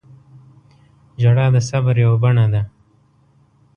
[1.21, 2.61] •ژړا د صبر یوه بڼه ده.